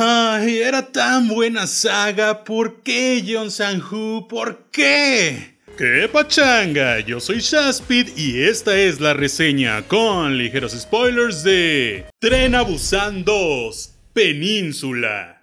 Ay, 0.00 0.58
era 0.58 0.92
tan 0.92 1.26
buena 1.26 1.66
saga. 1.66 2.44
¿Por 2.44 2.82
qué, 2.82 3.24
John 3.26 3.50
Sang-hoo? 3.50 4.28
¿Por 4.28 4.66
qué? 4.70 5.56
¿Qué 5.76 6.08
pachanga? 6.12 7.00
Yo 7.00 7.18
soy 7.18 7.40
Shaspid 7.40 8.16
y 8.16 8.44
esta 8.44 8.76
es 8.76 9.00
la 9.00 9.12
reseña 9.12 9.82
con 9.82 10.38
ligeros 10.38 10.72
spoilers 10.72 11.42
de 11.42 12.06
Tren 12.20 12.54
a 12.54 12.62
Busan 12.62 13.24
2, 13.24 13.94
Península. 14.12 15.37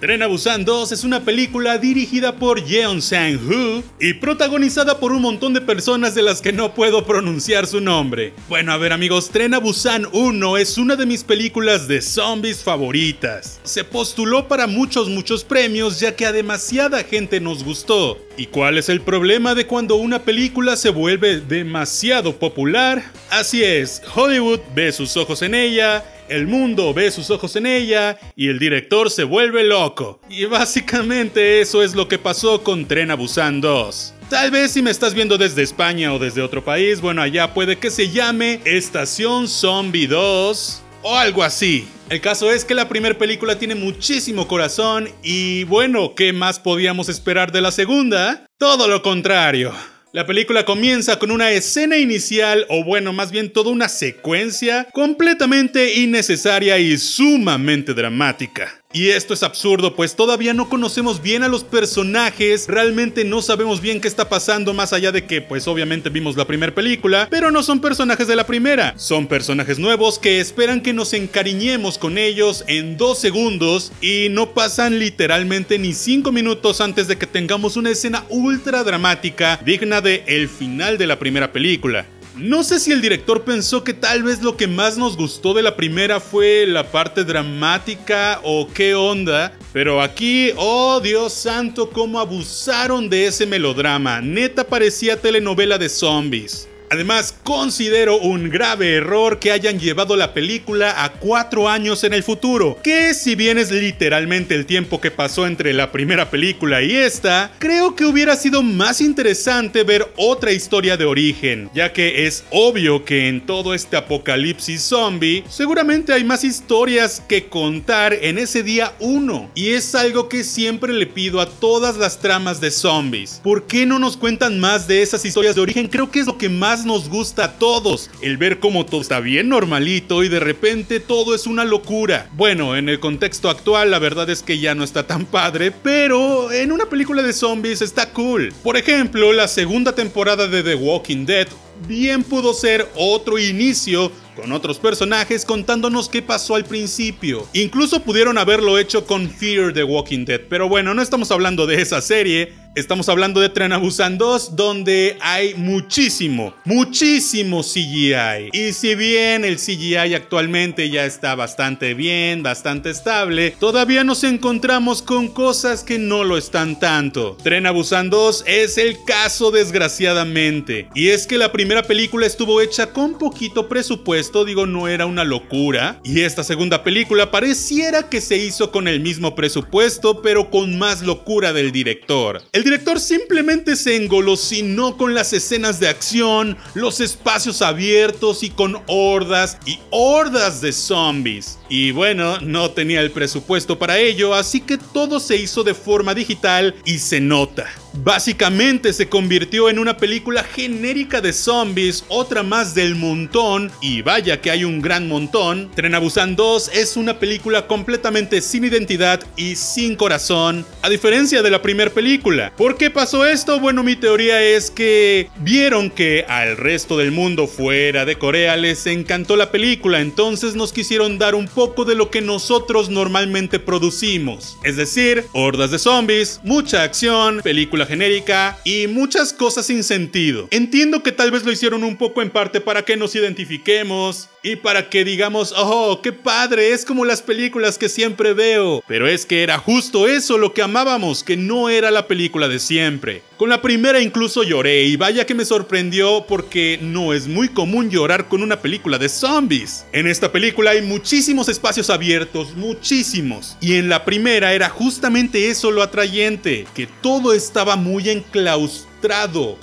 Tren 0.00 0.22
a 0.22 0.26
Busan 0.26 0.64
2 0.64 0.92
es 0.92 1.04
una 1.04 1.24
película 1.24 1.78
dirigida 1.78 2.36
por 2.36 2.62
Yeon 2.62 3.00
Sang-hoo 3.00 3.82
y 4.00 4.14
protagonizada 4.14 4.98
por 4.98 5.12
un 5.12 5.22
montón 5.22 5.54
de 5.54 5.60
personas 5.60 6.14
de 6.14 6.22
las 6.22 6.42
que 6.42 6.52
no 6.52 6.74
puedo 6.74 7.06
pronunciar 7.06 7.66
su 7.66 7.80
nombre. 7.80 8.34
Bueno, 8.48 8.72
a 8.72 8.76
ver 8.76 8.92
amigos, 8.92 9.30
Tren 9.30 9.54
a 9.54 9.58
Busan 9.58 10.06
1 10.12 10.56
es 10.58 10.76
una 10.78 10.96
de 10.96 11.06
mis 11.06 11.22
películas 11.24 11.88
de 11.88 12.02
zombies 12.02 12.62
favoritas. 12.62 13.60
Se 13.62 13.84
postuló 13.84 14.48
para 14.48 14.66
muchos 14.66 15.08
muchos 15.08 15.44
premios 15.44 16.00
ya 16.00 16.14
que 16.14 16.26
a 16.26 16.32
demasiada 16.32 17.04
gente 17.04 17.40
nos 17.40 17.64
gustó. 17.64 18.18
¿Y 18.36 18.46
cuál 18.46 18.78
es 18.78 18.88
el 18.88 19.00
problema 19.00 19.54
de 19.54 19.66
cuando 19.66 19.94
una 19.94 20.22
película 20.24 20.76
se 20.76 20.90
vuelve 20.90 21.40
demasiado 21.40 22.36
popular? 22.36 23.02
Así 23.30 23.62
es, 23.62 24.02
Hollywood 24.14 24.60
ve 24.74 24.92
sus 24.92 25.16
ojos 25.16 25.40
en 25.42 25.54
ella, 25.54 26.04
el 26.28 26.46
mundo 26.46 26.92
ve 26.94 27.10
sus 27.10 27.30
ojos 27.30 27.56
en 27.56 27.66
ella 27.66 28.18
y 28.36 28.48
el 28.48 28.58
director 28.58 29.10
se 29.10 29.24
vuelve 29.24 29.64
loco. 29.64 30.20
Y 30.28 30.44
básicamente 30.46 31.60
eso 31.60 31.82
es 31.82 31.94
lo 31.94 32.08
que 32.08 32.18
pasó 32.18 32.62
con 32.62 32.86
Tren 32.86 33.10
a 33.10 33.14
Busan 33.14 33.60
2. 33.60 34.14
Tal 34.30 34.50
vez 34.50 34.72
si 34.72 34.82
me 34.82 34.90
estás 34.90 35.14
viendo 35.14 35.38
desde 35.38 35.62
España 35.62 36.12
o 36.12 36.18
desde 36.18 36.42
otro 36.42 36.64
país, 36.64 37.00
bueno, 37.00 37.22
allá 37.22 37.52
puede 37.52 37.76
que 37.76 37.90
se 37.90 38.10
llame 38.10 38.60
Estación 38.64 39.48
Zombie 39.48 40.06
2 40.06 40.82
o 41.02 41.16
algo 41.16 41.42
así. 41.42 41.86
El 42.10 42.20
caso 42.20 42.50
es 42.50 42.64
que 42.64 42.74
la 42.74 42.88
primera 42.88 43.16
película 43.16 43.58
tiene 43.58 43.74
muchísimo 43.74 44.48
corazón 44.48 45.08
y 45.22 45.64
bueno, 45.64 46.14
¿qué 46.14 46.32
más 46.32 46.58
podíamos 46.58 47.08
esperar 47.08 47.52
de 47.52 47.60
la 47.60 47.70
segunda? 47.70 48.46
Todo 48.58 48.88
lo 48.88 49.02
contrario. 49.02 49.72
La 50.14 50.26
película 50.26 50.64
comienza 50.64 51.18
con 51.18 51.32
una 51.32 51.50
escena 51.50 51.96
inicial, 51.96 52.66
o 52.68 52.84
bueno, 52.84 53.12
más 53.12 53.32
bien 53.32 53.52
toda 53.52 53.72
una 53.72 53.88
secuencia 53.88 54.86
completamente 54.92 55.94
innecesaria 55.94 56.78
y 56.78 56.96
sumamente 56.98 57.94
dramática. 57.94 58.83
Y 58.96 59.08
esto 59.08 59.34
es 59.34 59.42
absurdo, 59.42 59.96
pues 59.96 60.14
todavía 60.14 60.54
no 60.54 60.68
conocemos 60.68 61.20
bien 61.20 61.42
a 61.42 61.48
los 61.48 61.64
personajes, 61.64 62.68
realmente 62.68 63.24
no 63.24 63.42
sabemos 63.42 63.80
bien 63.80 64.00
qué 64.00 64.06
está 64.06 64.28
pasando 64.28 64.72
más 64.72 64.92
allá 64.92 65.10
de 65.10 65.24
que 65.24 65.40
pues 65.40 65.66
obviamente 65.66 66.10
vimos 66.10 66.36
la 66.36 66.44
primera 66.44 66.72
película, 66.72 67.26
pero 67.28 67.50
no 67.50 67.64
son 67.64 67.80
personajes 67.80 68.28
de 68.28 68.36
la 68.36 68.46
primera, 68.46 68.94
son 68.96 69.26
personajes 69.26 69.80
nuevos 69.80 70.20
que 70.20 70.38
esperan 70.38 70.80
que 70.80 70.92
nos 70.92 71.12
encariñemos 71.12 71.98
con 71.98 72.18
ellos 72.18 72.62
en 72.68 72.96
dos 72.96 73.18
segundos 73.18 73.90
y 74.00 74.28
no 74.30 74.54
pasan 74.54 75.00
literalmente 75.00 75.76
ni 75.80 75.92
cinco 75.92 76.30
minutos 76.30 76.80
antes 76.80 77.08
de 77.08 77.18
que 77.18 77.26
tengamos 77.26 77.76
una 77.76 77.90
escena 77.90 78.24
ultra 78.28 78.84
dramática 78.84 79.60
digna 79.64 80.02
de 80.02 80.22
el 80.28 80.48
final 80.48 80.98
de 80.98 81.08
la 81.08 81.18
primera 81.18 81.52
película. 81.52 82.06
No 82.36 82.64
sé 82.64 82.80
si 82.80 82.90
el 82.90 83.00
director 83.00 83.44
pensó 83.44 83.84
que 83.84 83.94
tal 83.94 84.24
vez 84.24 84.42
lo 84.42 84.56
que 84.56 84.66
más 84.66 84.98
nos 84.98 85.16
gustó 85.16 85.54
de 85.54 85.62
la 85.62 85.76
primera 85.76 86.18
fue 86.18 86.66
la 86.66 86.90
parte 86.90 87.22
dramática 87.22 88.40
o 88.42 88.68
qué 88.74 88.96
onda, 88.96 89.56
pero 89.72 90.02
aquí, 90.02 90.50
oh 90.56 91.00
Dios 91.00 91.32
santo, 91.32 91.90
cómo 91.90 92.18
abusaron 92.18 93.08
de 93.08 93.26
ese 93.26 93.46
melodrama, 93.46 94.20
neta 94.20 94.64
parecía 94.64 95.20
telenovela 95.20 95.78
de 95.78 95.88
zombies. 95.88 96.68
Además, 96.90 97.34
considero 97.42 98.18
un 98.18 98.50
grave 98.50 98.94
error 98.94 99.38
que 99.38 99.50
hayan 99.50 99.78
llevado 99.78 100.16
la 100.16 100.34
película 100.34 101.04
a 101.04 101.12
cuatro 101.12 101.68
años 101.68 102.04
en 102.04 102.14
el 102.14 102.22
futuro, 102.22 102.78
que 102.82 103.14
si 103.14 103.34
bien 103.34 103.58
es 103.58 103.70
literalmente 103.70 104.54
el 104.54 104.66
tiempo 104.66 105.00
que 105.00 105.10
pasó 105.10 105.46
entre 105.46 105.72
la 105.72 105.90
primera 105.90 106.30
película 106.30 106.82
y 106.82 106.94
esta, 106.94 107.50
creo 107.58 107.94
que 107.94 108.04
hubiera 108.04 108.36
sido 108.36 108.62
más 108.62 109.00
interesante 109.00 109.82
ver 109.82 110.06
otra 110.16 110.52
historia 110.52 110.96
de 110.96 111.04
origen, 111.04 111.70
ya 111.74 111.92
que 111.92 112.26
es 112.26 112.44
obvio 112.50 113.04
que 113.04 113.28
en 113.28 113.40
todo 113.44 113.74
este 113.74 113.96
apocalipsis 113.96 114.82
zombie, 114.82 115.44
seguramente 115.48 116.12
hay 116.12 116.24
más 116.24 116.44
historias 116.44 117.22
que 117.26 117.46
contar 117.46 118.12
en 118.12 118.38
ese 118.38 118.62
día 118.62 118.92
1, 119.00 119.50
y 119.54 119.70
es 119.70 119.94
algo 119.94 120.28
que 120.28 120.44
siempre 120.44 120.92
le 120.92 121.06
pido 121.06 121.40
a 121.40 121.48
todas 121.48 121.96
las 121.96 122.20
tramas 122.20 122.60
de 122.60 122.70
zombies. 122.70 123.40
¿Por 123.42 123.66
qué 123.66 123.86
no 123.86 123.98
nos 123.98 124.16
cuentan 124.16 124.60
más 124.60 124.86
de 124.86 125.02
esas 125.02 125.24
historias 125.24 125.54
de 125.54 125.60
origen? 125.60 125.88
Creo 125.88 126.10
que 126.10 126.20
es 126.20 126.26
lo 126.26 126.38
que 126.38 126.48
más 126.48 126.73
nos 126.82 127.08
gusta 127.08 127.44
a 127.44 127.52
todos, 127.58 128.10
el 128.20 128.36
ver 128.36 128.58
cómo 128.58 128.84
todo 128.84 129.00
está 129.00 129.20
bien 129.20 129.48
normalito 129.48 130.24
y 130.24 130.28
de 130.28 130.40
repente 130.40 130.98
todo 130.98 131.34
es 131.34 131.46
una 131.46 131.64
locura. 131.64 132.28
Bueno, 132.32 132.76
en 132.76 132.88
el 132.88 132.98
contexto 132.98 133.48
actual 133.48 133.92
la 133.92 134.00
verdad 134.00 134.28
es 134.28 134.42
que 134.42 134.58
ya 134.58 134.74
no 134.74 134.82
está 134.82 135.06
tan 135.06 135.24
padre, 135.24 135.70
pero 135.70 136.50
en 136.50 136.72
una 136.72 136.86
película 136.86 137.22
de 137.22 137.32
zombies 137.32 137.80
está 137.80 138.10
cool. 138.10 138.52
Por 138.64 138.76
ejemplo, 138.76 139.32
la 139.32 139.46
segunda 139.46 139.94
temporada 139.94 140.48
de 140.48 140.64
The 140.64 140.74
Walking 140.74 141.24
Dead 141.24 141.46
bien 141.86 142.24
pudo 142.24 142.54
ser 142.54 142.90
otro 142.96 143.38
inicio 143.38 144.10
con 144.34 144.52
otros 144.52 144.78
personajes 144.78 145.44
contándonos 145.44 146.08
qué 146.08 146.22
pasó 146.22 146.54
al 146.54 146.64
principio. 146.64 147.46
Incluso 147.52 148.02
pudieron 148.02 148.38
haberlo 148.38 148.78
hecho 148.78 149.06
con 149.06 149.30
Fear 149.30 149.72
the 149.72 149.84
Walking 149.84 150.24
Dead, 150.24 150.40
pero 150.48 150.68
bueno, 150.68 150.94
no 150.94 151.02
estamos 151.02 151.30
hablando 151.30 151.66
de 151.66 151.80
esa 151.80 152.00
serie, 152.00 152.52
Estamos 152.76 153.08
hablando 153.08 153.40
de 153.40 153.50
Tren 153.50 153.72
a 153.72 153.76
Busan 153.76 154.18
2, 154.18 154.56
donde 154.56 155.16
hay 155.20 155.54
muchísimo, 155.54 156.54
muchísimo 156.64 157.62
CGI. 157.62 158.50
Y 158.52 158.72
si 158.72 158.96
bien 158.96 159.44
el 159.44 159.58
CGI 159.58 160.14
actualmente 160.14 160.90
ya 160.90 161.06
está 161.06 161.36
bastante 161.36 161.94
bien, 161.94 162.42
bastante 162.42 162.90
estable, 162.90 163.52
todavía 163.60 164.02
nos 164.02 164.24
encontramos 164.24 165.02
con 165.02 165.28
cosas 165.28 165.84
que 165.84 166.00
no 166.00 166.24
lo 166.24 166.36
están 166.36 166.80
tanto. 166.80 167.36
Tren 167.44 167.66
a 167.66 167.70
Busan 167.70 168.10
2 168.10 168.42
es 168.48 168.76
el 168.76 169.04
caso 169.04 169.52
desgraciadamente. 169.52 170.88
Y 170.96 171.10
es 171.10 171.28
que 171.28 171.38
la 171.38 171.52
primera 171.52 171.84
película 171.84 172.26
estuvo 172.26 172.60
hecha 172.60 172.92
con 172.92 173.18
poquito 173.18 173.68
presupuesto, 173.68 174.23
digo, 174.44 174.66
no 174.66 174.88
era 174.88 175.06
una 175.06 175.24
locura. 175.24 176.00
Y 176.02 176.22
esta 176.22 176.42
segunda 176.42 176.82
película 176.82 177.30
pareciera 177.30 178.08
que 178.08 178.20
se 178.20 178.36
hizo 178.36 178.70
con 178.70 178.88
el 178.88 179.00
mismo 179.00 179.34
presupuesto, 179.34 180.22
pero 180.22 180.50
con 180.50 180.78
más 180.78 181.02
locura 181.02 181.52
del 181.52 181.72
director. 181.72 182.42
El 182.52 182.64
director 182.64 182.98
simplemente 182.98 183.76
se 183.76 183.96
engolosinó 183.96 184.96
con 184.96 185.14
las 185.14 185.32
escenas 185.32 185.78
de 185.80 185.88
acción, 185.88 186.56
los 186.74 187.00
espacios 187.00 187.62
abiertos 187.62 188.42
y 188.42 188.50
con 188.50 188.78
hordas 188.86 189.58
y 189.66 189.78
hordas 189.90 190.60
de 190.60 190.72
zombies. 190.72 191.58
Y 191.68 191.90
bueno, 191.90 192.40
no 192.40 192.70
tenía 192.70 193.00
el 193.00 193.10
presupuesto 193.10 193.78
para 193.78 193.98
ello, 193.98 194.34
así 194.34 194.60
que 194.60 194.78
todo 194.78 195.20
se 195.20 195.36
hizo 195.36 195.62
de 195.62 195.74
forma 195.74 196.14
digital 196.14 196.74
y 196.84 196.98
se 196.98 197.20
nota. 197.20 197.66
Básicamente 198.02 198.92
se 198.92 199.08
convirtió 199.08 199.70
en 199.70 199.78
una 199.78 199.96
película 199.96 200.42
genérica 200.42 201.20
de 201.20 201.32
zombies, 201.32 202.04
otra 202.08 202.42
más 202.42 202.74
del 202.74 202.96
montón, 202.96 203.70
y 203.80 204.02
vaya 204.02 204.40
que 204.40 204.50
hay 204.50 204.64
un 204.64 204.82
gran 204.82 205.08
montón. 205.08 205.70
Tren 205.74 205.94
a 205.94 206.00
Busan 206.00 206.34
2 206.34 206.70
es 206.74 206.96
una 206.96 207.20
película 207.20 207.68
completamente 207.68 208.40
sin 208.40 208.64
identidad 208.64 209.20
y 209.36 209.54
sin 209.54 209.94
corazón, 209.94 210.66
a 210.82 210.90
diferencia 210.90 211.40
de 211.40 211.50
la 211.50 211.62
primera 211.62 211.90
película. 211.90 212.52
¿Por 212.56 212.76
qué 212.76 212.90
pasó 212.90 213.24
esto? 213.24 213.60
Bueno, 213.60 213.84
mi 213.84 213.94
teoría 213.94 214.42
es 214.42 214.72
que 214.72 215.30
vieron 215.36 215.88
que 215.88 216.24
al 216.28 216.56
resto 216.56 216.98
del 216.98 217.12
mundo 217.12 217.46
fuera 217.46 218.04
de 218.04 218.16
Corea 218.18 218.56
les 218.56 218.86
encantó 218.86 219.36
la 219.36 219.52
película, 219.52 220.00
entonces 220.00 220.56
nos 220.56 220.72
quisieron 220.72 221.18
dar 221.18 221.36
un 221.36 221.46
poco 221.46 221.84
de 221.84 221.94
lo 221.94 222.10
que 222.10 222.20
nosotros 222.20 222.90
normalmente 222.90 223.60
producimos. 223.60 224.56
Es 224.64 224.76
decir, 224.76 225.26
hordas 225.32 225.70
de 225.70 225.78
zombies, 225.78 226.40
mucha 226.42 226.82
acción, 226.82 227.40
película 227.42 227.83
genérica 227.86 228.58
y 228.64 228.86
muchas 228.86 229.32
cosas 229.32 229.66
sin 229.66 229.84
sentido. 229.84 230.48
Entiendo 230.50 231.02
que 231.02 231.12
tal 231.12 231.30
vez 231.30 231.44
lo 231.44 231.52
hicieron 231.52 231.84
un 231.84 231.96
poco 231.96 232.22
en 232.22 232.30
parte 232.30 232.60
para 232.60 232.84
que 232.84 232.96
nos 232.96 233.14
identifiquemos 233.14 234.28
y 234.44 234.56
para 234.56 234.90
que 234.90 235.06
digamos, 235.06 235.54
oh, 235.56 236.00
qué 236.02 236.12
padre, 236.12 236.72
es 236.72 236.84
como 236.84 237.06
las 237.06 237.22
películas 237.22 237.78
que 237.78 237.88
siempre 237.88 238.34
veo. 238.34 238.84
Pero 238.86 239.08
es 239.08 239.24
que 239.24 239.42
era 239.42 239.56
justo 239.56 240.06
eso 240.06 240.36
lo 240.36 240.52
que 240.52 240.60
amábamos, 240.60 241.24
que 241.24 241.38
no 241.38 241.70
era 241.70 241.90
la 241.90 242.06
película 242.06 242.46
de 242.46 242.58
siempre. 242.58 243.22
Con 243.38 243.48
la 243.48 243.62
primera 243.62 244.02
incluso 244.02 244.42
lloré 244.42 244.84
y 244.84 244.96
vaya 244.96 245.24
que 245.24 245.34
me 245.34 245.46
sorprendió 245.46 246.26
porque 246.28 246.78
no 246.82 247.14
es 247.14 247.26
muy 247.26 247.48
común 247.48 247.88
llorar 247.88 248.28
con 248.28 248.42
una 248.42 248.60
película 248.60 248.98
de 248.98 249.08
zombies. 249.08 249.86
En 249.92 250.06
esta 250.06 250.30
película 250.30 250.72
hay 250.72 250.82
muchísimos 250.82 251.48
espacios 251.48 251.88
abiertos, 251.88 252.54
muchísimos. 252.54 253.56
Y 253.62 253.76
en 253.76 253.88
la 253.88 254.04
primera 254.04 254.52
era 254.52 254.68
justamente 254.68 255.48
eso 255.48 255.70
lo 255.70 255.82
atrayente, 255.82 256.66
que 256.74 256.86
todo 256.86 257.32
estaba 257.32 257.76
muy 257.76 258.10
enclaustrado 258.10 258.93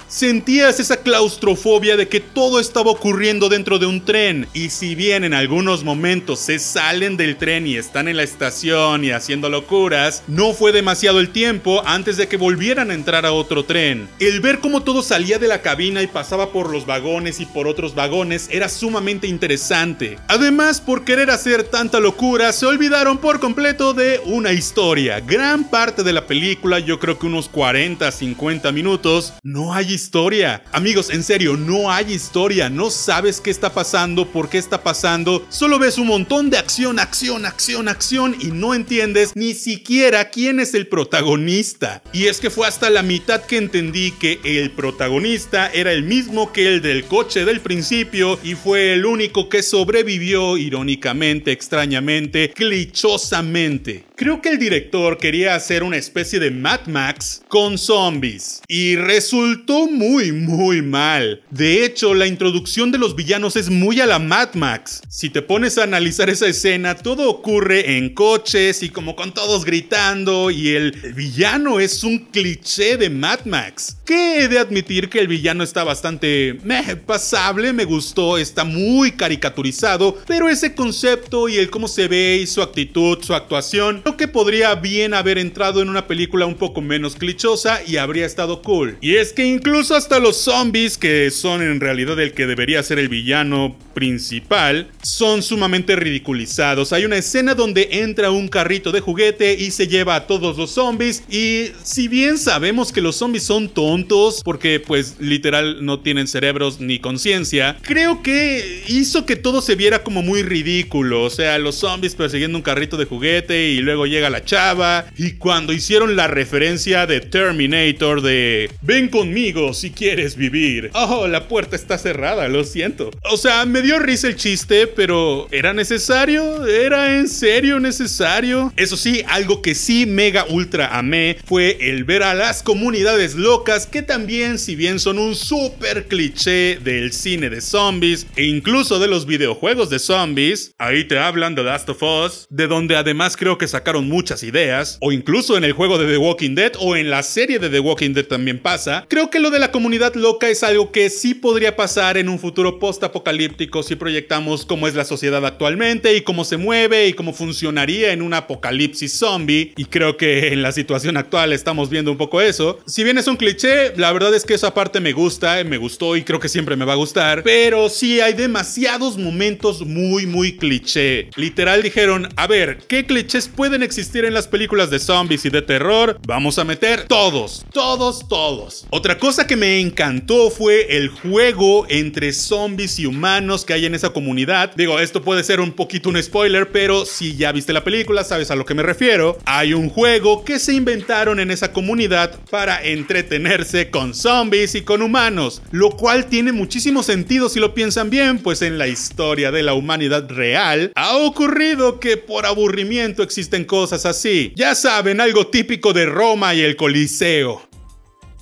Sentías 0.07 0.79
esa 0.79 0.97
claustrofobia 0.97 1.97
de 1.97 2.07
que 2.07 2.19
todo 2.19 2.59
estaba 2.59 2.91
ocurriendo 2.91 3.49
dentro 3.49 3.79
de 3.79 3.85
un 3.85 4.05
tren. 4.05 4.47
Y 4.53 4.69
si 4.69 4.95
bien 4.95 5.23
en 5.23 5.33
algunos 5.33 5.83
momentos 5.83 6.39
se 6.39 6.59
salen 6.59 7.17
del 7.17 7.38
tren 7.38 7.65
y 7.65 7.75
están 7.75 8.07
en 8.07 8.17
la 8.17 8.23
estación 8.23 9.03
y 9.03 9.11
haciendo 9.11 9.49
locuras, 9.49 10.23
no 10.27 10.53
fue 10.53 10.71
demasiado 10.71 11.19
el 11.19 11.29
tiempo 11.29 11.81
antes 11.85 12.17
de 12.17 12.27
que 12.27 12.38
volvieran 12.38 12.91
a 12.91 12.93
entrar 12.93 13.25
a 13.25 13.33
otro 13.33 13.65
tren. 13.65 14.07
El 14.19 14.41
ver 14.41 14.59
cómo 14.59 14.83
todo 14.83 15.01
salía 15.01 15.39
de 15.39 15.47
la 15.47 15.61
cabina 15.61 16.01
y 16.01 16.07
pasaba 16.07 16.51
por 16.51 16.69
los 16.69 16.85
vagones 16.85 17.39
y 17.39 17.45
por 17.45 17.67
otros 17.67 17.95
vagones 17.95 18.47
era 18.51 18.69
sumamente 18.69 19.27
interesante. 19.27 20.17
Además, 20.27 20.81
por 20.81 21.03
querer 21.03 21.31
hacer 21.31 21.63
tanta 21.63 21.99
locura, 21.99 22.53
se 22.53 22.65
olvidaron 22.65 23.17
por 23.17 23.39
completo 23.39 23.93
de 23.93 24.21
una 24.25 24.51
historia. 24.51 25.19
Gran 25.19 25.63
parte 25.69 26.03
de 26.03 26.13
la 26.13 26.27
película, 26.27 26.79
yo 26.79 26.99
creo 26.99 27.17
que 27.17 27.25
unos 27.25 27.49
40, 27.49 28.11
50 28.11 28.71
minutos, 28.71 29.30
no 29.43 29.73
hay 29.73 29.93
historia. 29.93 30.63
Amigos, 30.71 31.09
en 31.09 31.23
serio, 31.23 31.57
no 31.57 31.91
hay 31.91 32.13
historia. 32.13 32.69
No 32.69 32.89
sabes 32.89 33.41
qué 33.41 33.49
está 33.49 33.73
pasando, 33.73 34.27
por 34.27 34.49
qué 34.49 34.57
está 34.57 34.83
pasando. 34.83 35.45
Solo 35.49 35.79
ves 35.79 35.97
un 35.97 36.07
montón 36.07 36.49
de 36.49 36.57
acción, 36.57 36.99
acción, 36.99 37.45
acción, 37.45 37.87
acción 37.87 38.35
y 38.39 38.47
no 38.47 38.73
entiendes 38.73 39.31
ni 39.35 39.53
siquiera 39.53 40.29
quién 40.29 40.59
es 40.59 40.73
el 40.73 40.87
protagonista. 40.87 42.03
Y 42.13 42.27
es 42.27 42.39
que 42.39 42.49
fue 42.49 42.67
hasta 42.67 42.89
la 42.89 43.03
mitad 43.03 43.41
que 43.41 43.57
entendí 43.57 44.11
que 44.11 44.39
el 44.43 44.71
protagonista 44.71 45.67
era 45.67 45.91
el 45.91 46.03
mismo 46.03 46.51
que 46.53 46.67
el 46.67 46.81
del 46.81 47.05
coche 47.05 47.45
del 47.45 47.61
principio 47.61 48.39
y 48.43 48.55
fue 48.55 48.93
el 48.93 49.05
único 49.05 49.49
que 49.49 49.63
sobrevivió 49.63 50.57
irónicamente, 50.57 51.51
extrañamente, 51.51 52.51
clichosamente. 52.53 54.10
Creo 54.21 54.39
que 54.39 54.50
el 54.50 54.59
director 54.59 55.18
quería 55.18 55.56
hacer 55.56 55.81
una 55.81 55.97
especie 55.97 56.39
de 56.39 56.51
Mad 56.51 56.85
Max 56.85 57.41
con 57.47 57.79
zombies 57.79 58.62
y 58.68 58.95
resultó 58.95 59.88
muy 59.88 60.31
muy 60.31 60.83
mal. 60.83 61.41
De 61.50 61.83
hecho, 61.83 62.13
la 62.13 62.27
introducción 62.27 62.91
de 62.91 63.00
los 63.00 63.15
villanos 63.15 63.56
es 63.56 63.71
muy 63.71 64.00
a 64.00 64.06
la 64.06 64.19
Mad 64.19 64.53
Max. 64.53 65.01
Si 65.09 65.31
te 65.31 65.41
pones 65.41 65.79
a 65.79 65.85
analizar 65.85 66.29
esa 66.29 66.45
escena, 66.45 66.94
todo 66.94 67.31
ocurre 67.31 67.97
en 67.97 68.13
coches 68.13 68.83
y 68.83 68.89
como 68.89 69.15
con 69.15 69.33
todos 69.33 69.65
gritando 69.65 70.51
y 70.51 70.69
el 70.69 70.91
villano 71.15 71.79
es 71.79 72.03
un 72.03 72.19
cliché 72.19 72.97
de 72.97 73.09
Mad 73.09 73.45
Max. 73.45 73.97
Que 74.06 74.44
he 74.44 74.47
de 74.47 74.59
admitir 74.59 75.09
que 75.09 75.17
el 75.17 75.27
villano 75.27 75.63
está 75.63 75.83
bastante 75.83 76.59
pasable, 77.07 77.74
me 77.74 77.85
gustó, 77.85 78.38
está 78.38 78.65
muy 78.65 79.13
caricaturizado, 79.13 80.15
pero 80.27 80.47
ese 80.47 80.75
concepto 80.75 81.50
y 81.50 81.56
el 81.56 81.71
cómo 81.71 81.88
se 81.88 82.07
ve 82.07 82.38
y 82.44 82.45
su 82.45 82.62
actitud, 82.62 83.17
su 83.24 83.33
actuación, 83.33 84.03
que 84.17 84.27
podría 84.27 84.75
bien 84.75 85.13
haber 85.13 85.37
entrado 85.37 85.81
en 85.81 85.89
una 85.89 86.07
película 86.07 86.45
un 86.45 86.55
poco 86.55 86.81
menos 86.81 87.15
clichosa 87.15 87.81
y 87.85 87.97
habría 87.97 88.25
estado 88.25 88.61
cool. 88.61 88.97
Y 89.01 89.15
es 89.15 89.33
que 89.33 89.45
incluso 89.45 89.95
hasta 89.95 90.19
los 90.19 90.37
zombies, 90.37 90.97
que 90.97 91.31
son 91.31 91.61
en 91.61 91.79
realidad 91.79 92.19
el 92.19 92.33
que 92.33 92.47
debería 92.47 92.83
ser 92.83 92.99
el 92.99 93.09
villano 93.09 93.77
principal, 93.93 94.89
son 95.01 95.41
sumamente 95.41 95.95
ridiculizados. 95.95 96.93
Hay 96.93 97.05
una 97.05 97.17
escena 97.17 97.55
donde 97.55 97.89
entra 97.91 98.31
un 98.31 98.47
carrito 98.47 98.91
de 98.91 99.01
juguete 99.01 99.53
y 99.53 99.71
se 99.71 99.87
lleva 99.87 100.15
a 100.15 100.27
todos 100.27 100.57
los 100.57 100.71
zombies 100.71 101.23
y 101.29 101.71
si 101.83 102.07
bien 102.07 102.37
sabemos 102.37 102.91
que 102.91 103.01
los 103.01 103.15
zombies 103.15 103.43
son 103.43 103.69
tontos 103.69 104.41
porque 104.43 104.79
pues 104.79 105.15
literal 105.19 105.85
no 105.85 105.99
tienen 105.99 106.27
cerebros 106.27 106.79
ni 106.79 106.99
conciencia, 106.99 107.77
creo 107.81 108.21
que 108.23 108.83
hizo 108.87 109.25
que 109.25 109.35
todo 109.35 109.61
se 109.61 109.75
viera 109.75 110.03
como 110.03 110.21
muy 110.21 110.43
ridículo. 110.43 111.23
O 111.23 111.29
sea, 111.29 111.57
los 111.59 111.75
zombies 111.75 112.15
persiguiendo 112.15 112.57
un 112.57 112.63
carrito 112.63 112.97
de 112.97 113.05
juguete 113.05 113.69
y 113.69 113.79
luego 113.79 114.00
llega 114.06 114.30
la 114.30 114.44
chava. 114.44 115.06
Y 115.18 115.33
cuando 115.33 115.74
hicieron 115.74 116.15
la 116.15 116.27
referencia 116.27 117.06
de 117.07 117.21
Terminator 117.21 118.21
de 118.21 118.69
ven 118.81 119.09
conmigo 119.09 119.74
si 119.74 119.92
quieres 119.92 120.36
vivir. 120.36 120.92
Oh, 120.94 121.27
la 121.27 121.48
puerta 121.48 121.75
está 121.75 121.98
cerrada, 121.98 122.48
lo 122.48 122.63
siento. 122.63 123.12
O 123.24 123.38
sea, 123.38 123.65
me 123.65 123.81
dio 123.81 124.00
risa 124.00 124.27
el 124.27 124.36
chiste, 124.36 124.88
pero 124.88 125.48
¿era 125.51 125.74
necesario? 125.74 126.65
¿Era 126.65 127.18
en 127.18 127.27
serio 127.27 127.80
necesario? 127.80 128.74
Eso 128.75 128.98
sí, 128.98 129.24
algo 129.27 129.62
que 129.62 129.75
sí 129.75 130.06
mega 130.06 130.45
ultra 130.50 130.98
amé 130.98 131.38
fue 131.45 131.77
el 131.81 132.03
ver 132.03 132.24
a 132.24 132.33
las 132.33 132.63
comunidades 132.63 133.36
locas 133.36 133.88
que 133.88 134.01
también, 134.01 134.59
si 134.59 134.75
bien 134.75 135.00
son 135.00 135.19
un 135.19 135.36
super 135.36 136.07
cliché 136.07 136.77
del 136.77 137.12
cine 137.12 137.50
de 137.50 137.62
zombies 137.62 138.27
e 138.36 138.45
incluso 138.45 139.00
de 139.00 139.07
los 139.07 139.25
videojuegos 139.25 139.89
de 139.89 140.00
zombies, 140.00 140.74
ahí 140.77 141.03
te 141.06 141.19
hablan 141.19 141.56
de 141.56 141.63
Last 141.63 141.89
of 141.89 142.01
Us, 142.01 142.48
de 142.50 142.68
donde 142.68 142.95
además 142.95 143.38
creo 143.38 143.57
que 143.57 143.68
sacaron 143.68 143.90
muchas 143.99 144.43
ideas, 144.43 144.97
o 145.01 145.11
incluso 145.11 145.57
en 145.57 145.65
el 145.65 145.73
juego 145.73 145.97
de 145.97 146.09
The 146.09 146.17
Walking 146.17 146.55
Dead 146.55 146.71
o 146.79 146.95
en 146.95 147.09
la 147.09 147.23
serie 147.23 147.59
de 147.59 147.69
The 147.69 147.81
Walking 147.81 148.13
Dead 148.13 148.25
también 148.25 148.59
pasa, 148.59 149.05
creo 149.09 149.29
que 149.29 149.39
lo 149.39 149.49
de 149.49 149.59
la 149.59 149.71
comunidad 149.71 150.15
loca 150.15 150.47
es 150.47 150.63
algo 150.63 150.91
que 150.91 151.09
sí 151.09 151.33
podría 151.33 151.75
pasar 151.75 152.17
en 152.17 152.29
un 152.29 152.39
futuro 152.39 152.79
post-apocalíptico 152.79 153.83
si 153.83 153.95
proyectamos 153.95 154.65
cómo 154.65 154.88
es 154.88 154.95
la 154.95 155.03
sociedad 155.03 155.45
actualmente 155.45 156.15
y 156.15 156.21
cómo 156.21 156.45
se 156.45 156.57
mueve 156.57 157.07
y 157.07 157.13
cómo 157.13 157.33
funcionaría 157.33 158.13
en 158.13 158.21
un 158.21 158.33
apocalipsis 158.33 159.11
zombie, 159.13 159.73
y 159.75 159.85
creo 159.85 160.15
que 160.15 160.53
en 160.53 160.61
la 160.61 160.71
situación 160.71 161.17
actual 161.17 161.51
estamos 161.53 161.89
viendo 161.89 162.11
un 162.11 162.17
poco 162.17 162.39
eso. 162.39 162.79
Si 162.85 163.03
bien 163.03 163.17
es 163.17 163.27
un 163.27 163.35
cliché, 163.35 163.95
la 163.97 164.13
verdad 164.13 164.33
es 164.33 164.45
que 164.45 164.53
esa 164.53 164.73
parte 164.73 164.99
me 164.99 165.11
gusta, 165.11 165.63
me 165.63 165.77
gustó 165.77 166.15
y 166.15 166.23
creo 166.23 166.39
que 166.39 166.49
siempre 166.49 166.75
me 166.75 166.85
va 166.85 166.93
a 166.93 166.97
gustar, 166.97 167.43
pero 167.43 167.89
sí 167.89 168.19
hay 168.21 168.33
demasiados 168.33 169.17
momentos 169.17 169.85
muy, 169.85 170.25
muy 170.25 170.57
cliché. 170.57 171.29
Literal 171.35 171.81
dijeron, 171.81 172.29
a 172.35 172.47
ver, 172.47 172.77
¿qué 172.88 173.05
clichés 173.05 173.47
pueden 173.71 173.83
existir 173.83 174.25
en 174.25 174.33
las 174.33 174.50
películas 174.50 174.89
de 174.89 175.00
zombies 175.00 175.45
y 175.45 175.50
de 175.50 175.62
terror, 175.62 176.19
vamos 176.27 176.59
a 176.59 176.65
meter 176.65 177.06
todos, 177.07 177.65
todos, 177.71 178.27
todos. 178.27 178.85
Otra 178.89 179.18
cosa 179.18 179.47
que 179.47 179.56
me 179.56 179.79
encantó 179.79 180.50
fue 180.50 180.97
el 180.97 181.07
juego 181.07 181.85
entre 181.88 182.33
zombies 182.33 183.00
y 183.00 183.06
humanos 183.06 183.63
que 183.63 183.71
hay 183.71 183.85
en 183.85 183.95
esa 183.95 184.09
comunidad. 184.09 184.75
Digo, 184.75 185.00
esto 185.00 185.21
puede 185.21 185.45
ser 185.45 185.62
un 185.62 185.71
poquito 185.71 186.09
un 186.09 186.21
spoiler, 186.21 186.69
pero 186.69 187.06
si 187.06 187.38
ya 187.38 187.53
viste 187.53 187.71
la 187.71 187.85
película, 187.85 188.25
sabes 188.25 188.51
a 188.51 188.57
lo 188.57 188.65
que 188.65 188.73
me 188.73 188.83
refiero. 188.83 189.38
Hay 189.45 189.74
un 189.74 189.89
juego 189.89 190.44
que 190.44 190.59
se 190.59 190.74
inventaron 190.74 191.39
en 191.39 191.50
esa 191.50 191.71
comunidad 191.71 192.38
para 192.50 192.83
entretenerse 192.83 193.89
con 193.89 194.13
zombies 194.13 194.75
y 194.75 194.81
con 194.81 195.01
humanos, 195.01 195.62
lo 195.71 195.91
cual 195.91 196.25
tiene 196.25 196.51
muchísimo 196.51 197.03
sentido 197.03 197.47
si 197.47 197.62
lo 197.62 197.74
piensan 197.74 198.09
bien, 198.09 198.39
pues 198.39 198.63
en 198.63 198.77
la 198.77 198.89
historia 198.89 199.50
de 199.50 199.63
la 199.63 199.75
humanidad 199.75 200.29
real 200.29 200.91
ha 200.95 201.15
ocurrido 201.15 202.01
que 202.01 202.17
por 202.17 202.45
aburrimiento 202.45 203.24
existen 203.24 203.60
cosas 203.65 204.05
así. 204.05 204.53
Ya 204.55 204.75
saben, 204.75 205.21
algo 205.21 205.47
típico 205.47 205.93
de 205.93 206.05
Roma 206.05 206.53
y 206.53 206.61
el 206.61 206.75
Coliseo. 206.75 207.70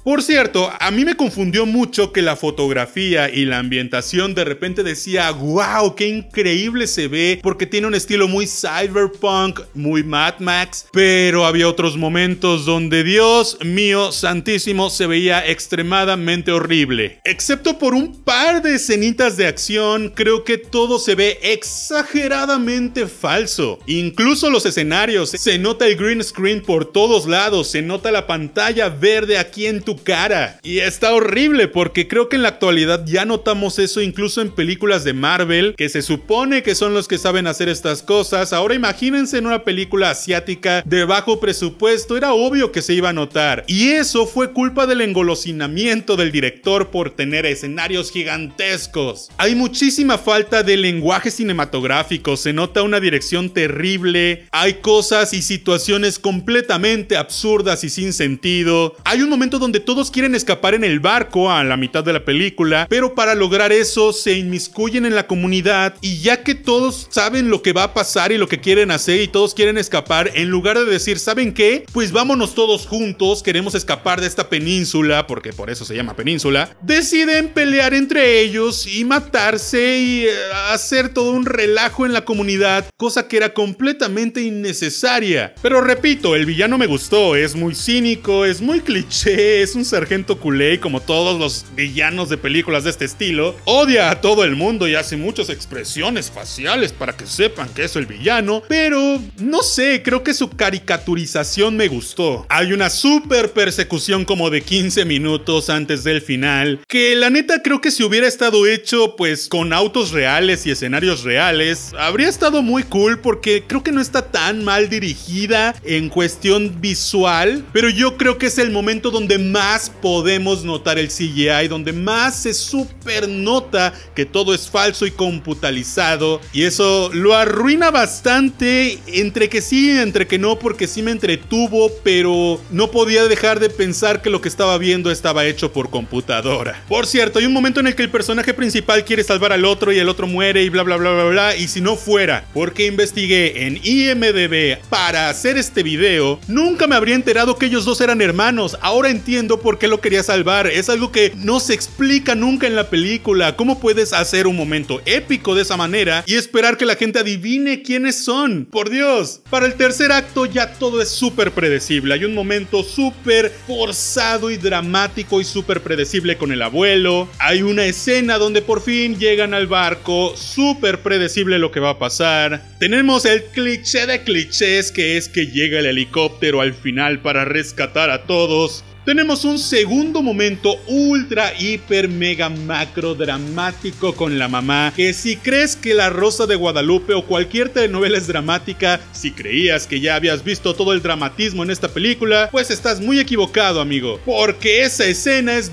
Por 0.03 0.23
cierto, 0.23 0.71
a 0.79 0.91
mí 0.91 1.03
me 1.03 1.15
confundió 1.15 1.65
mucho 1.65 2.13
que 2.13 2.21
la 2.21 2.37
fotografía 2.37 3.29
y 3.29 3.45
la 3.45 3.59
ambientación 3.59 4.33
de 4.33 4.45
repente 4.45 4.81
decía, 4.81 5.29
wow, 5.31 5.93
qué 5.93 6.07
increíble 6.07 6.87
se 6.87 7.07
ve, 7.09 7.39
porque 7.43 7.65
tiene 7.65 7.87
un 7.87 7.95
estilo 7.95 8.27
muy 8.27 8.47
cyberpunk, 8.47 9.59
muy 9.73 10.03
Mad 10.03 10.39
Max, 10.39 10.87
pero 10.93 11.45
había 11.45 11.67
otros 11.67 11.97
momentos 11.97 12.65
donde 12.65 13.03
Dios 13.03 13.57
mío 13.63 14.13
santísimo 14.13 14.89
se 14.89 15.05
veía 15.05 15.45
extremadamente 15.45 16.51
horrible. 16.51 17.19
Excepto 17.25 17.77
por 17.77 17.93
un 17.93 18.23
par 18.23 18.61
de 18.61 18.75
escenitas 18.75 19.35
de 19.35 19.47
acción, 19.47 20.13
creo 20.15 20.45
que 20.45 20.57
todo 20.57 20.97
se 20.97 21.15
ve 21.15 21.39
exageradamente 21.43 23.05
falso. 23.05 23.79
Incluso 23.85 24.49
los 24.49 24.65
escenarios, 24.65 25.31
se 25.31 25.59
nota 25.59 25.87
el 25.87 25.97
green 25.97 26.23
screen 26.23 26.61
por 26.61 26.91
todos 26.91 27.27
lados, 27.27 27.69
se 27.69 27.81
nota 27.81 28.11
la 28.11 28.27
pantalla 28.27 28.87
verde 28.89 29.37
aquí 29.37 29.65
en 29.65 29.81
cara. 29.97 30.59
Y 30.63 30.79
está 30.79 31.13
horrible 31.13 31.67
porque 31.67 32.07
creo 32.07 32.29
que 32.29 32.35
en 32.35 32.43
la 32.43 32.49
actualidad 32.49 33.05
ya 33.05 33.25
notamos 33.25 33.79
eso 33.79 34.01
incluso 34.01 34.41
en 34.41 34.51
películas 34.51 35.03
de 35.03 35.13
Marvel, 35.13 35.75
que 35.77 35.89
se 35.89 36.01
supone 36.01 36.63
que 36.63 36.75
son 36.75 36.93
los 36.93 37.07
que 37.07 37.17
saben 37.17 37.47
hacer 37.47 37.69
estas 37.69 38.03
cosas. 38.03 38.53
Ahora 38.53 38.75
imagínense 38.75 39.37
en 39.37 39.47
una 39.47 39.63
película 39.63 40.11
asiática 40.11 40.83
de 40.85 41.05
bajo 41.05 41.39
presupuesto, 41.39 42.17
era 42.17 42.33
obvio 42.33 42.71
que 42.71 42.81
se 42.81 42.93
iba 42.93 43.09
a 43.09 43.13
notar. 43.13 43.63
Y 43.67 43.89
eso 43.89 44.25
fue 44.25 44.51
culpa 44.51 44.87
del 44.87 45.01
engolosinamiento 45.01 46.15
del 46.15 46.31
director 46.31 46.89
por 46.89 47.11
tener 47.11 47.45
escenarios 47.45 48.11
gigantescos. 48.11 49.29
Hay 49.37 49.55
muchísima 49.55 50.17
falta 50.17 50.63
de 50.63 50.77
lenguaje 50.77 51.31
cinematográfico, 51.31 52.37
se 52.37 52.53
nota 52.53 52.83
una 52.83 52.99
dirección 52.99 53.49
terrible, 53.49 54.45
hay 54.51 54.75
cosas 54.75 55.33
y 55.33 55.41
situaciones 55.41 56.19
completamente 56.19 57.17
absurdas 57.17 57.83
y 57.83 57.89
sin 57.89 58.13
sentido. 58.13 58.95
Hay 59.03 59.21
un 59.21 59.29
momento 59.29 59.59
donde 59.59 59.78
todos 59.79 60.11
quieren 60.11 60.35
escapar 60.35 60.73
en 60.73 60.83
el 60.83 60.99
barco 60.99 61.51
a 61.51 61.63
la 61.63 61.77
mitad 61.77 62.03
de 62.03 62.13
la 62.13 62.25
película, 62.25 62.87
pero 62.89 63.15
para 63.15 63.35
lograr 63.35 63.71
eso 63.71 64.13
se 64.13 64.37
inmiscuyen 64.37 65.05
en 65.05 65.15
la 65.15 65.27
comunidad 65.27 65.95
y 66.01 66.19
ya 66.19 66.43
que 66.43 66.55
todos 66.55 67.07
saben 67.09 67.49
lo 67.49 67.61
que 67.61 67.73
va 67.73 67.83
a 67.83 67.93
pasar 67.93 68.31
y 68.31 68.37
lo 68.37 68.47
que 68.47 68.59
quieren 68.59 68.91
hacer 68.91 69.21
y 69.21 69.27
todos 69.27 69.53
quieren 69.53 69.77
escapar, 69.77 70.31
en 70.35 70.49
lugar 70.49 70.77
de 70.77 70.85
decir, 70.85 71.19
¿saben 71.19 71.53
qué? 71.53 71.85
Pues 71.91 72.11
vámonos 72.11 72.55
todos 72.55 72.87
juntos, 72.87 73.43
queremos 73.43 73.75
escapar 73.75 74.21
de 74.21 74.27
esta 74.27 74.49
península, 74.49 75.27
porque 75.27 75.53
por 75.53 75.69
eso 75.69 75.85
se 75.85 75.95
llama 75.95 76.15
península, 76.15 76.75
deciden 76.81 77.49
pelear 77.49 77.93
entre 77.93 78.41
ellos 78.41 78.87
y 78.87 79.05
matarse 79.05 79.97
y 79.99 80.25
eh, 80.25 80.31
hacer 80.71 81.09
todo 81.13 81.31
un 81.31 81.45
relajo 81.45 82.05
en 82.05 82.13
la 82.13 82.25
comunidad, 82.25 82.85
cosa 82.97 83.27
que 83.27 83.37
era 83.37 83.53
completamente 83.53 84.41
innecesaria. 84.41 85.53
Pero 85.61 85.81
repito, 85.81 86.35
el 86.35 86.45
villano 86.45 86.77
me 86.77 86.87
gustó, 86.87 87.35
es 87.35 87.55
muy 87.55 87.75
cínico, 87.75 88.45
es 88.45 88.61
muy 88.61 88.81
cliché, 88.81 89.61
es 89.69 89.75
un 89.75 89.85
sargento 89.85 90.39
culé 90.39 90.79
como 90.79 90.99
todos 90.99 91.39
los 91.39 91.63
villanos 91.75 92.27
de 92.27 92.39
películas 92.39 92.85
de 92.85 92.89
este 92.89 93.05
estilo. 93.05 93.55
Odia 93.65 94.09
a 94.09 94.19
todo 94.19 94.43
el 94.43 94.55
mundo 94.55 94.87
y 94.87 94.95
hace 94.95 95.15
muchas 95.15 95.51
expresiones 95.51 96.31
faciales 96.31 96.91
para 96.91 97.15
que 97.15 97.27
sepan 97.27 97.69
que 97.69 97.83
es 97.83 97.95
el 97.95 98.07
villano. 98.07 98.63
Pero 98.67 99.21
no 99.37 99.61
sé, 99.61 100.01
creo 100.01 100.23
que 100.23 100.33
su 100.33 100.49
caricaturización 100.49 101.77
me 101.77 101.87
gustó. 101.87 102.47
Hay 102.49 102.73
una 102.73 102.89
super 102.89 103.51
persecución 103.51 104.25
como 104.25 104.49
de 104.49 104.61
15 104.61 105.05
minutos 105.05 105.69
antes 105.69 106.03
del 106.03 106.23
final. 106.23 106.79
Que 106.87 107.15
la 107.15 107.29
neta 107.29 107.61
creo 107.61 107.79
que 107.79 107.91
si 107.91 108.01
hubiera 108.03 108.27
estado 108.27 108.65
hecho 108.65 109.15
pues 109.15 109.49
con 109.49 109.71
autos 109.71 110.09
reales 110.09 110.65
y 110.65 110.71
escenarios 110.71 111.23
reales, 111.23 111.91
habría 111.95 112.27
estado 112.27 112.63
muy 112.63 112.81
cool 112.81 113.19
porque 113.19 113.65
creo 113.67 113.83
que 113.83 113.91
no 113.91 114.01
está 114.01 114.31
tan 114.31 114.63
mal 114.63 114.89
dirigida 114.89 115.75
en 115.83 116.09
cuestión 116.09 116.81
visual. 116.81 117.63
Pero 117.71 117.89
yo 117.89 118.17
creo 118.17 118.39
que 118.39 118.47
es 118.47 118.57
el 118.57 118.71
momento 118.71 119.11
donde 119.11 119.37
más 119.37 119.58
podemos 120.01 120.63
notar 120.63 120.97
el 120.97 121.09
CGI, 121.09 121.67
donde 121.67 121.93
más 121.93 122.43
se 122.43 122.53
super 122.53 123.27
nota 123.27 123.93
que 124.15 124.25
todo 124.25 124.53
es 124.53 124.69
falso 124.69 125.05
y 125.05 125.11
computalizado. 125.11 126.39
Y 126.53 126.63
eso 126.63 127.09
lo 127.13 127.35
arruina 127.35 127.91
bastante, 127.91 128.99
entre 129.07 129.49
que 129.49 129.61
sí, 129.61 129.89
entre 129.91 130.27
que 130.27 130.39
no, 130.39 130.57
porque 130.57 130.87
sí 130.87 131.01
me 131.01 131.11
entretuvo, 131.11 131.91
pero 132.03 132.59
no 132.71 132.91
podía 132.91 133.25
dejar 133.25 133.59
de 133.59 133.69
pensar 133.69 134.21
que 134.21 134.29
lo 134.29 134.41
que 134.41 134.49
estaba 134.49 134.77
viendo 134.77 135.11
estaba 135.11 135.45
hecho 135.45 135.73
por 135.73 135.89
computadora. 135.89 136.81
Por 136.87 137.05
cierto, 137.05 137.39
hay 137.39 137.45
un 137.45 137.53
momento 137.53 137.79
en 137.79 137.87
el 137.87 137.95
que 137.95 138.03
el 138.03 138.09
personaje 138.09 138.53
principal 138.53 139.03
quiere 139.03 139.23
salvar 139.23 139.51
al 139.51 139.65
otro 139.65 139.91
y 139.91 139.99
el 139.99 140.09
otro 140.09 140.27
muere 140.27 140.63
y 140.63 140.69
bla 140.69 140.83
bla 140.83 140.97
bla 140.97 141.11
bla 141.11 141.23
bla. 141.25 141.55
Y 141.55 141.67
si 141.67 141.81
no 141.81 141.95
fuera, 141.95 142.45
porque 142.53 142.85
investigué 142.85 143.65
en 143.65 143.79
IMDB 143.83 144.79
para 144.89 145.29
hacer 145.29 145.57
este 145.57 145.83
video, 145.83 146.39
nunca 146.47 146.87
me 146.87 146.95
habría 146.95 147.15
enterado 147.15 147.57
que 147.57 147.65
ellos 147.65 147.85
dos 147.85 148.01
eran 148.01 148.21
hermanos. 148.21 148.77
Ahora 148.81 149.09
entiendo 149.09 149.48
por 149.57 149.79
qué 149.79 149.87
lo 149.87 150.01
quería 150.01 150.21
salvar. 150.21 150.67
Es 150.67 150.89
algo 150.89 151.11
que 151.11 151.33
no 151.35 151.59
se 151.59 151.73
explica 151.73 152.35
nunca 152.35 152.67
en 152.67 152.75
la 152.75 152.89
película. 152.89 153.55
¿Cómo 153.55 153.79
puedes 153.79 154.13
hacer 154.13 154.45
un 154.47 154.55
momento 154.55 155.01
épico 155.05 155.55
de 155.55 155.63
esa 155.63 155.77
manera 155.77 156.23
y 156.27 156.35
esperar 156.35 156.77
que 156.77 156.85
la 156.85 156.95
gente 156.95 157.19
adivine 157.19 157.81
quiénes 157.81 158.23
son? 158.23 158.65
Por 158.65 158.89
Dios. 158.89 159.41
Para 159.49 159.65
el 159.65 159.73
tercer 159.73 160.11
acto 160.11 160.45
ya 160.45 160.73
todo 160.73 161.01
es 161.01 161.09
súper 161.09 161.51
predecible. 161.51 162.13
Hay 162.13 162.25
un 162.25 162.35
momento 162.35 162.83
súper 162.83 163.51
forzado 163.67 164.51
y 164.51 164.57
dramático 164.57 165.41
y 165.41 165.43
súper 165.43 165.81
predecible 165.81 166.37
con 166.37 166.51
el 166.51 166.61
abuelo. 166.61 167.27
Hay 167.39 167.63
una 167.63 167.85
escena 167.85 168.37
donde 168.37 168.61
por 168.61 168.81
fin 168.81 169.17
llegan 169.17 169.53
al 169.53 169.67
barco. 169.67 170.35
Súper 170.35 170.99
predecible 170.99 171.59
lo 171.59 171.71
que 171.71 171.79
va 171.79 171.91
a 171.91 171.99
pasar. 171.99 172.63
Tenemos 172.79 173.25
el 173.25 173.45
cliché 173.45 174.05
de 174.05 174.23
clichés 174.23 174.91
que 174.91 175.17
es 175.17 175.29
que 175.29 175.47
llega 175.47 175.79
el 175.79 175.85
helicóptero 175.85 176.61
al 176.61 176.73
final 176.73 177.21
para 177.21 177.45
rescatar 177.45 178.09
a 178.09 178.23
todos. 178.23 178.83
Tenemos 179.09 179.43
un 179.43 179.57
segundo 179.57 180.21
momento 180.21 180.75
ultra, 180.85 181.51
hiper, 181.59 182.07
mega, 182.07 182.47
macro 182.47 183.15
dramático 183.15 184.13
con 184.13 184.37
la 184.37 184.47
mamá. 184.47 184.93
Que 184.95 185.15
si 185.15 185.35
crees 185.35 185.75
que 185.75 185.95
La 185.95 186.11
Rosa 186.11 186.45
de 186.45 186.55
Guadalupe 186.55 187.15
o 187.15 187.25
cualquier 187.25 187.69
telenovela 187.69 188.19
es 188.19 188.27
dramática, 188.27 188.99
si 189.11 189.31
creías 189.31 189.87
que 189.87 189.99
ya 189.99 190.13
habías 190.13 190.43
visto 190.43 190.75
todo 190.75 190.93
el 190.93 191.01
dramatismo 191.01 191.63
en 191.63 191.71
esta 191.71 191.87
película, 191.87 192.49
pues 192.51 192.69
estás 192.69 193.01
muy 193.01 193.19
equivocado, 193.19 193.81
amigo. 193.81 194.19
Porque 194.27 194.83
esa 194.83 195.07
escena 195.07 195.57
es 195.57 195.71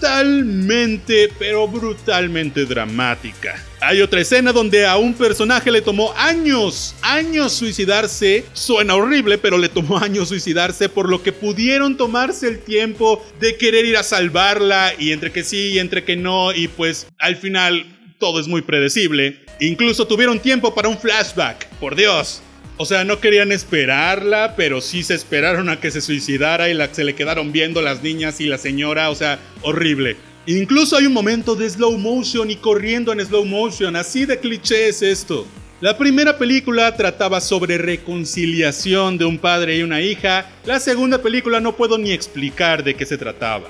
brutalmente, 0.00 1.30
pero 1.38 1.68
brutalmente 1.68 2.64
dramática. 2.64 3.62
Hay 3.80 4.00
otra 4.00 4.20
escena 4.20 4.52
donde 4.52 4.86
a 4.86 4.96
un 4.96 5.12
personaje 5.12 5.70
le 5.70 5.82
tomó 5.82 6.14
años, 6.16 6.94
años 7.02 7.52
suicidarse. 7.52 8.44
Suena 8.54 8.94
horrible, 8.94 9.36
pero 9.36 9.58
le 9.58 9.68
tomó 9.68 9.98
años 10.02 10.28
suicidarse, 10.28 10.88
por 10.88 11.08
lo 11.08 11.22
que 11.22 11.32
pudieron 11.32 11.96
tomarse 11.96 12.48
el 12.48 12.60
tiempo 12.60 13.24
de 13.40 13.56
querer 13.56 13.84
ir 13.84 13.96
a 13.96 14.02
salvarla 14.02 14.92
y 14.98 15.12
entre 15.12 15.32
que 15.32 15.44
sí 15.44 15.72
y 15.74 15.78
entre 15.78 16.04
que 16.04 16.16
no, 16.16 16.52
y 16.52 16.68
pues 16.68 17.06
al 17.18 17.36
final 17.36 17.84
todo 18.18 18.40
es 18.40 18.48
muy 18.48 18.62
predecible. 18.62 19.44
Incluso 19.60 20.06
tuvieron 20.06 20.40
tiempo 20.40 20.74
para 20.74 20.88
un 20.88 20.98
flashback, 20.98 21.66
por 21.78 21.94
Dios. 21.94 22.42
O 22.82 22.86
sea, 22.86 23.04
no 23.04 23.20
querían 23.20 23.52
esperarla, 23.52 24.54
pero 24.56 24.80
sí 24.80 25.02
se 25.02 25.14
esperaron 25.14 25.68
a 25.68 25.78
que 25.78 25.90
se 25.90 26.00
suicidara 26.00 26.70
y 26.70 26.72
la, 26.72 26.88
se 26.94 27.04
le 27.04 27.14
quedaron 27.14 27.52
viendo 27.52 27.82
las 27.82 28.02
niñas 28.02 28.40
y 28.40 28.46
la 28.46 28.56
señora. 28.56 29.10
O 29.10 29.14
sea, 29.14 29.38
horrible. 29.60 30.16
Incluso 30.46 30.96
hay 30.96 31.04
un 31.04 31.12
momento 31.12 31.54
de 31.54 31.68
slow 31.68 31.98
motion 31.98 32.50
y 32.50 32.56
corriendo 32.56 33.12
en 33.12 33.20
slow 33.20 33.44
motion, 33.44 33.96
así 33.96 34.24
de 34.24 34.38
cliché 34.38 34.88
es 34.88 35.02
esto. 35.02 35.46
La 35.82 35.98
primera 35.98 36.38
película 36.38 36.96
trataba 36.96 37.42
sobre 37.42 37.76
reconciliación 37.76 39.18
de 39.18 39.26
un 39.26 39.36
padre 39.36 39.76
y 39.76 39.82
una 39.82 40.00
hija, 40.00 40.50
la 40.64 40.80
segunda 40.80 41.20
película 41.20 41.60
no 41.60 41.76
puedo 41.76 41.98
ni 41.98 42.12
explicar 42.12 42.82
de 42.82 42.94
qué 42.94 43.04
se 43.04 43.18
trataba. 43.18 43.68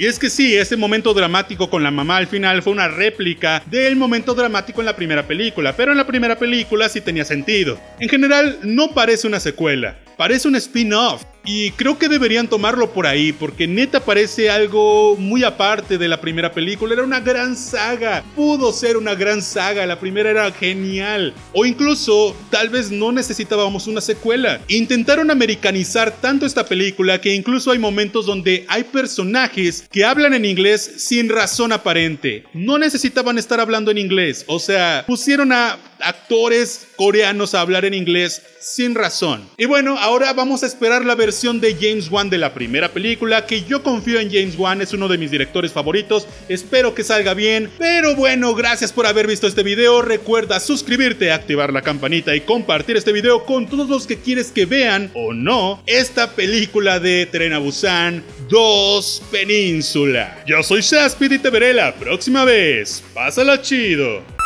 Y 0.00 0.06
es 0.06 0.18
que 0.18 0.30
sí, 0.30 0.56
ese 0.56 0.78
momento 0.78 1.12
dramático 1.12 1.68
con 1.68 1.82
la 1.82 1.90
mamá 1.90 2.16
al 2.16 2.26
final 2.26 2.62
fue 2.62 2.72
una 2.72 2.88
réplica 2.88 3.62
del 3.66 3.96
momento 3.96 4.34
dramático 4.34 4.80
en 4.80 4.86
la 4.86 4.96
primera 4.96 5.26
película, 5.26 5.76
pero 5.76 5.92
en 5.92 5.98
la 5.98 6.06
primera 6.06 6.38
película 6.38 6.88
sí 6.88 7.02
tenía 7.02 7.26
sentido. 7.26 7.78
En 7.98 8.08
general, 8.08 8.60
no 8.62 8.94
parece 8.94 9.26
una 9.26 9.40
secuela, 9.40 9.98
parece 10.16 10.48
un 10.48 10.56
spin-off. 10.56 11.24
Y 11.44 11.70
creo 11.72 11.98
que 11.98 12.08
deberían 12.08 12.48
tomarlo 12.48 12.92
por 12.92 13.06
ahí, 13.06 13.32
porque 13.32 13.66
neta 13.66 14.00
parece 14.00 14.50
algo 14.50 15.16
muy 15.16 15.42
aparte 15.44 15.98
de 15.98 16.08
la 16.08 16.20
primera 16.20 16.52
película. 16.52 16.94
Era 16.94 17.02
una 17.02 17.20
gran 17.20 17.56
saga, 17.56 18.22
pudo 18.36 18.72
ser 18.72 18.96
una 18.96 19.14
gran 19.14 19.42
saga, 19.42 19.86
la 19.86 19.98
primera 19.98 20.30
era 20.30 20.50
genial. 20.52 21.34
O 21.52 21.64
incluso, 21.64 22.36
tal 22.50 22.68
vez 22.68 22.90
no 22.90 23.12
necesitábamos 23.12 23.86
una 23.86 24.00
secuela. 24.00 24.60
Intentaron 24.68 25.30
americanizar 25.30 26.10
tanto 26.20 26.46
esta 26.46 26.66
película 26.66 27.20
que 27.20 27.34
incluso 27.34 27.70
hay 27.70 27.78
momentos 27.78 28.26
donde 28.26 28.66
hay 28.68 28.84
personajes 28.84 29.88
que 29.90 30.04
hablan 30.04 30.34
en 30.34 30.44
inglés 30.44 30.92
sin 30.98 31.28
razón 31.28 31.72
aparente. 31.72 32.44
No 32.52 32.78
necesitaban 32.78 33.38
estar 33.38 33.60
hablando 33.60 33.90
en 33.90 33.98
inglés, 33.98 34.44
o 34.46 34.58
sea, 34.58 35.04
pusieron 35.06 35.52
a 35.52 35.78
actores 36.02 36.88
coreanos 36.96 37.54
a 37.54 37.60
hablar 37.60 37.84
en 37.84 37.94
inglés 37.94 38.42
sin 38.60 38.94
razón. 38.94 39.48
Y 39.56 39.64
bueno, 39.64 39.98
ahora 39.98 40.32
vamos 40.32 40.62
a 40.62 40.66
esperar 40.66 41.04
la 41.04 41.14
versión 41.14 41.60
de 41.60 41.74
James 41.74 42.10
Wan 42.10 42.28
de 42.30 42.38
la 42.38 42.52
primera 42.52 42.90
película, 42.90 43.46
que 43.46 43.62
yo 43.62 43.82
confío 43.82 44.20
en 44.20 44.30
James 44.30 44.56
Wan, 44.58 44.82
es 44.82 44.92
uno 44.92 45.08
de 45.08 45.18
mis 45.18 45.30
directores 45.30 45.72
favoritos, 45.72 46.26
espero 46.48 46.94
que 46.94 47.02
salga 47.02 47.34
bien, 47.34 47.70
pero 47.78 48.14
bueno, 48.14 48.54
gracias 48.54 48.92
por 48.92 49.06
haber 49.06 49.26
visto 49.26 49.46
este 49.46 49.62
video, 49.62 50.02
recuerda 50.02 50.60
suscribirte, 50.60 51.32
activar 51.32 51.72
la 51.72 51.82
campanita 51.82 52.36
y 52.36 52.42
compartir 52.42 52.96
este 52.96 53.12
video 53.12 53.46
con 53.46 53.66
todos 53.66 53.88
los 53.88 54.06
que 54.06 54.18
quieres 54.18 54.52
que 54.52 54.66
vean 54.66 55.10
o 55.14 55.32
no 55.32 55.82
esta 55.86 56.32
película 56.32 57.00
de 57.00 57.26
Tren 57.26 57.52
a 57.52 57.58
Busan 57.58 58.22
2 58.48 59.22
Península. 59.30 60.42
Yo 60.46 60.62
soy 60.62 60.82
Shaspid 60.82 61.32
y 61.32 61.38
te 61.38 61.50
veré 61.50 61.72
la 61.72 61.94
próxima 61.94 62.44
vez, 62.44 63.02
pásala 63.14 63.62
chido. 63.62 64.39